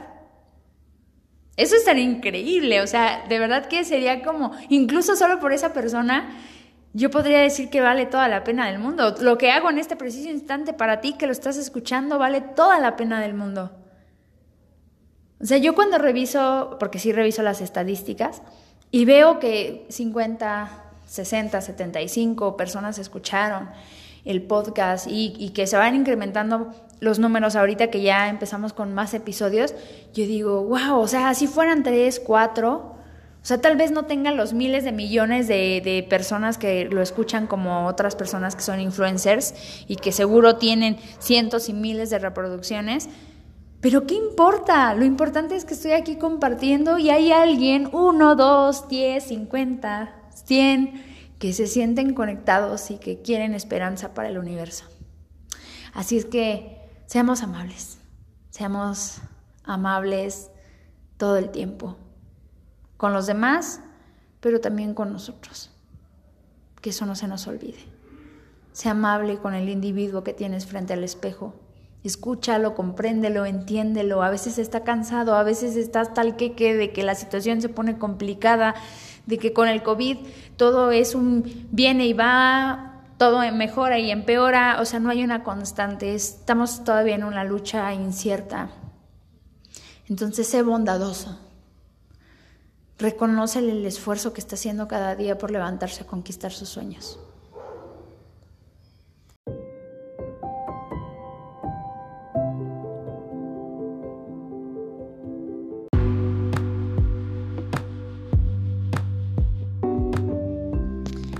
Eso 1.56 1.76
estaría 1.76 2.04
increíble, 2.04 2.82
o 2.82 2.86
sea, 2.86 3.24
de 3.26 3.38
verdad 3.38 3.64
que 3.64 3.84
sería 3.84 4.22
como, 4.22 4.52
incluso 4.68 5.16
solo 5.16 5.40
por 5.40 5.54
esa 5.54 5.72
persona, 5.72 6.28
yo 6.92 7.10
podría 7.10 7.38
decir 7.38 7.70
que 7.70 7.80
vale 7.80 8.04
toda 8.04 8.28
la 8.28 8.44
pena 8.44 8.66
del 8.66 8.78
mundo. 8.78 9.14
Lo 9.18 9.38
que 9.38 9.50
hago 9.50 9.70
en 9.70 9.78
este 9.78 9.96
preciso 9.96 10.28
instante 10.28 10.74
para 10.74 11.00
ti 11.00 11.14
que 11.14 11.24
lo 11.24 11.32
estás 11.32 11.56
escuchando 11.56 12.18
vale 12.18 12.42
toda 12.42 12.78
la 12.78 12.94
pena 12.94 13.18
del 13.22 13.32
mundo. 13.32 13.72
O 15.40 15.46
sea, 15.46 15.56
yo 15.56 15.74
cuando 15.74 15.96
reviso, 15.96 16.76
porque 16.78 16.98
sí 16.98 17.12
reviso 17.12 17.42
las 17.42 17.62
estadísticas, 17.62 18.42
y 18.90 19.06
veo 19.06 19.38
que 19.38 19.86
50, 19.88 20.68
60, 21.06 21.62
75 21.62 22.58
personas 22.58 22.98
escucharon 22.98 23.70
el 24.24 24.42
podcast 24.42 25.06
y, 25.08 25.50
que 25.50 25.66
se 25.66 25.76
van 25.76 25.94
incrementando 25.94 26.70
los 27.00 27.18
números 27.18 27.56
ahorita 27.56 27.88
que 27.88 28.02
ya 28.02 28.28
empezamos 28.28 28.72
con 28.72 28.94
más 28.94 29.12
episodios, 29.12 29.74
yo 30.14 30.24
digo, 30.24 30.64
wow, 30.64 30.98
o 30.98 31.06
sea, 31.06 31.34
si 31.34 31.46
fueran 31.46 31.82
3, 31.82 32.20
4, 32.20 32.94
o 33.44 33.46
sea, 33.46 33.60
tal 33.60 33.76
vez 33.76 33.90
no 33.90 34.06
tengan 34.06 34.38
los 34.38 34.54
miles 34.54 34.84
de 34.84 34.92
millones 34.92 35.48
de, 35.48 36.06
personas 36.08 36.56
que 36.56 36.86
lo 36.86 37.02
escuchan 37.02 37.46
como 37.46 37.86
otras 37.86 38.16
personas 38.16 38.56
que 38.56 38.62
son 38.62 38.80
influencers 38.80 39.84
y 39.86 39.96
que 39.96 40.12
seguro 40.12 40.56
tienen 40.56 40.96
cientos 41.18 41.68
y 41.68 41.74
miles 41.74 42.08
de 42.08 42.18
reproducciones. 42.18 43.10
Pero 43.82 44.06
¿qué 44.06 44.14
importa? 44.14 44.94
Lo 44.94 45.04
importante 45.04 45.56
es 45.56 45.66
que 45.66 45.74
estoy 45.74 45.92
aquí 45.92 46.16
compartiendo 46.16 46.96
y 46.96 47.10
hay 47.10 47.32
alguien, 47.32 47.90
uno, 47.92 48.34
dos, 48.34 48.88
diez, 48.88 49.24
cincuenta, 49.24 50.14
cien, 50.30 51.13
que 51.44 51.52
se 51.52 51.66
sienten 51.66 52.14
conectados 52.14 52.90
y 52.90 52.96
que 52.96 53.20
quieren 53.20 53.52
esperanza 53.52 54.14
para 54.14 54.30
el 54.30 54.38
universo. 54.38 54.86
Así 55.92 56.16
es 56.16 56.24
que 56.24 56.80
seamos 57.04 57.42
amables, 57.42 57.98
seamos 58.48 59.18
amables 59.62 60.50
todo 61.18 61.36
el 61.36 61.50
tiempo 61.50 61.98
con 62.96 63.12
los 63.12 63.26
demás, 63.26 63.82
pero 64.40 64.62
también 64.62 64.94
con 64.94 65.12
nosotros. 65.12 65.70
Que 66.80 66.88
eso 66.88 67.04
no 67.04 67.14
se 67.14 67.28
nos 67.28 67.46
olvide. 67.46 67.84
Sea 68.72 68.92
amable 68.92 69.36
con 69.36 69.52
el 69.52 69.68
individuo 69.68 70.24
que 70.24 70.32
tienes 70.32 70.64
frente 70.64 70.94
al 70.94 71.04
espejo. 71.04 71.54
Escúchalo, 72.04 72.74
compréndelo, 72.74 73.46
entiéndelo. 73.46 74.22
A 74.22 74.30
veces 74.30 74.58
está 74.58 74.84
cansado, 74.84 75.34
a 75.34 75.42
veces 75.42 75.74
estás 75.76 76.14
tal 76.14 76.36
que 76.36 76.52
que 76.52 76.74
de 76.74 76.92
que 76.92 77.02
la 77.02 77.14
situación 77.14 77.60
se 77.60 77.68
pone 77.68 77.98
complicada, 77.98 78.74
de 79.26 79.38
que 79.38 79.52
con 79.52 79.68
el 79.68 79.82
COVID 79.82 80.18
todo 80.56 80.92
es 80.92 81.14
un 81.14 81.66
viene 81.72 82.06
y 82.06 82.12
va, 82.12 83.00
todo 83.16 83.40
mejora 83.52 83.98
y 83.98 84.10
empeora, 84.10 84.78
o 84.80 84.84
sea, 84.84 85.00
no 85.00 85.10
hay 85.10 85.24
una 85.24 85.42
constante, 85.42 86.14
estamos 86.14 86.84
todavía 86.84 87.14
en 87.14 87.24
una 87.24 87.42
lucha 87.42 87.92
incierta. 87.94 88.68
Entonces, 90.06 90.46
sé 90.46 90.62
bondadoso, 90.62 91.38
Reconócele 92.98 93.72
el 93.72 93.84
esfuerzo 93.86 94.32
que 94.32 94.40
está 94.40 94.54
haciendo 94.54 94.86
cada 94.86 95.16
día 95.16 95.36
por 95.36 95.50
levantarse 95.50 96.04
a 96.04 96.06
conquistar 96.06 96.52
sus 96.52 96.68
sueños. 96.68 97.18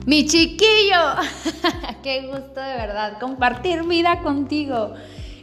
Mi 0.07 0.27
chiquillo, 0.27 1.17
qué 2.03 2.27
gusto 2.27 2.61
de 2.61 2.77
verdad 2.77 3.19
compartir 3.19 3.85
vida 3.85 4.21
contigo. 4.21 4.93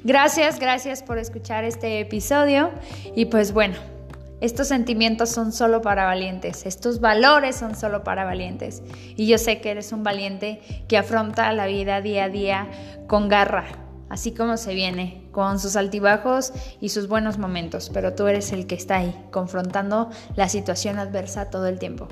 Gracias, 0.04 0.60
gracias 0.60 1.02
por 1.02 1.17
escuchar 1.17 1.63
este 1.63 2.00
episodio 2.00 2.69
y 3.15 3.26
pues 3.26 3.54
bueno, 3.54 3.74
estos 4.39 4.67
sentimientos 4.67 5.30
son 5.30 5.52
solo 5.52 5.82
para 5.82 6.06
valientes, 6.06 6.67
estos 6.67 7.00
valores 7.00 7.56
son 7.56 7.76
solo 7.76 8.04
para 8.04 8.24
valientes. 8.24 8.84
Y 9.15 9.26
yo 9.26 9.39
sé 9.39 9.62
que 9.62 9.71
eres 9.71 9.91
un 9.93 10.04
valiente 10.04 10.62
que 10.88 10.95
afronta 10.95 11.52
la 11.54 11.65
vida 11.65 12.02
día 12.02 12.26
a 12.26 12.30
día 12.30 12.67
con 13.08 13.30
garra, 13.30 13.65
así 14.10 14.32
como 14.32 14.58
se 14.58 14.76
viene, 14.76 15.21
con 15.32 15.60
sus 15.60 15.76
altibajos 15.76 16.54
y 16.80 16.89
sus 16.89 17.08
buenos 17.08 17.38
momentos, 17.38 17.89
pero 17.94 18.13
tú 18.13 18.28
eres 18.28 18.52
el 18.52 18.67
que 18.67 18.76
está 18.76 18.98
ahí, 18.98 19.15
confrontando 19.32 20.10
la 20.36 20.50
situación 20.50 21.00
adversa 21.00 21.50
todo 21.50 21.67
el 21.67 21.80
tiempo. 21.80 22.08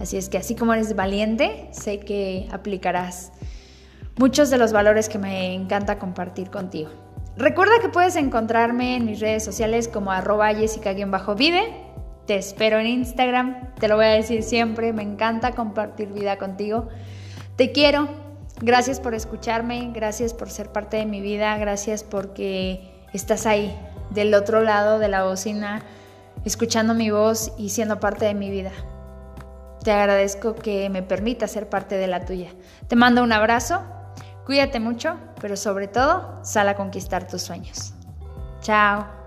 Así 0.00 0.16
es 0.16 0.28
que 0.28 0.38
así 0.38 0.54
como 0.54 0.74
eres 0.74 0.94
valiente, 0.94 1.68
sé 1.72 2.00
que 2.00 2.48
aplicarás 2.52 3.32
muchos 4.16 4.50
de 4.50 4.58
los 4.58 4.72
valores 4.72 5.08
que 5.08 5.18
me 5.18 5.54
encanta 5.54 5.98
compartir 5.98 6.50
contigo. 6.50 6.90
Recuerda 7.36 7.74
que 7.80 7.88
puedes 7.88 8.16
encontrarme 8.16 8.96
en 8.96 9.04
mis 9.04 9.20
redes 9.20 9.44
sociales 9.44 9.86
como 9.86 10.10
arroba 10.10 10.52
jessica-vive. 10.54 11.84
Te 12.26 12.36
espero 12.36 12.78
en 12.78 12.88
Instagram, 12.88 13.74
te 13.76 13.88
lo 13.88 13.96
voy 13.96 14.06
a 14.06 14.08
decir 14.08 14.42
siempre, 14.42 14.92
me 14.92 15.02
encanta 15.02 15.52
compartir 15.52 16.08
vida 16.08 16.36
contigo. 16.36 16.88
Te 17.56 17.72
quiero, 17.72 18.08
gracias 18.60 19.00
por 19.00 19.14
escucharme, 19.14 19.90
gracias 19.92 20.34
por 20.34 20.50
ser 20.50 20.70
parte 20.70 20.96
de 20.96 21.06
mi 21.06 21.20
vida, 21.20 21.56
gracias 21.58 22.02
porque 22.02 23.06
estás 23.12 23.46
ahí, 23.46 23.76
del 24.10 24.34
otro 24.34 24.62
lado 24.62 24.98
de 24.98 25.08
la 25.08 25.24
bocina, 25.24 25.82
escuchando 26.44 26.94
mi 26.94 27.10
voz 27.10 27.52
y 27.58 27.70
siendo 27.70 28.00
parte 28.00 28.24
de 28.24 28.34
mi 28.34 28.50
vida. 28.50 28.72
Te 29.82 29.92
agradezco 29.92 30.54
que 30.54 30.90
me 30.90 31.02
permita 31.02 31.46
ser 31.46 31.68
parte 31.68 31.96
de 31.96 32.06
la 32.06 32.24
tuya. 32.24 32.50
Te 32.88 32.96
mando 32.96 33.22
un 33.22 33.32
abrazo 33.32 33.82
Cuídate 34.48 34.80
mucho, 34.80 35.18
pero 35.42 35.58
sobre 35.58 35.88
todo, 35.88 36.40
sal 36.42 36.70
a 36.70 36.74
conquistar 36.74 37.26
tus 37.28 37.42
sueños. 37.42 37.92
Chao. 38.62 39.17